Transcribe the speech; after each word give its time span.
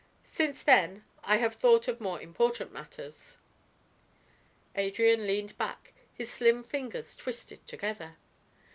Since 0.31 0.63
then 0.63 1.05
I 1.23 1.37
have 1.37 1.53
thought 1.53 1.87
of 1.87 2.01
more 2.01 2.19
important 2.19 2.71
matters." 2.71 3.37
Adrian 4.75 5.27
leaned 5.27 5.55
back, 5.59 5.93
his 6.11 6.33
slim 6.33 6.63
fingers 6.63 7.15
twisted 7.15 7.67
together. 7.67 8.17